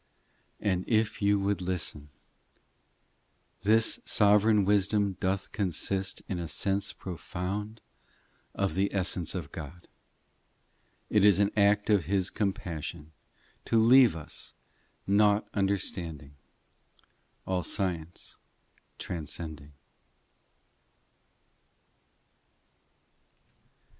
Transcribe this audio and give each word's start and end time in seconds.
VIII 0.59 0.71
And 0.71 0.85
if 0.89 1.21
you 1.21 1.39
would 1.39 1.61
listen; 1.61 2.09
This 3.61 3.99
sovereign 4.03 4.65
wisdom 4.65 5.15
doth 5.19 5.51
consist 5.51 6.23
In 6.27 6.39
a 6.39 6.47
sense 6.47 6.91
profound 6.91 7.81
Of 8.55 8.73
the 8.73 8.91
essence 8.95 9.35
of 9.35 9.51
God: 9.51 9.87
It 11.11 11.23
is 11.23 11.39
an 11.39 11.51
act 11.55 11.91
of 11.91 12.05
His 12.05 12.31
compassion, 12.31 13.11
To 13.65 13.79
leave 13.79 14.15
us, 14.15 14.55
nought 15.05 15.47
understanding, 15.53 16.33
All 17.45 17.61
science 17.61 18.39
transcending. 18.97 19.73